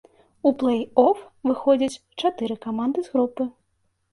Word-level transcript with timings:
У 0.49 0.51
плэй-оф 0.61 1.19
выходзяць 1.49 1.99
чатыры 2.19 2.59
каманды 2.65 2.99
з 3.11 3.17
групы. 3.19 3.43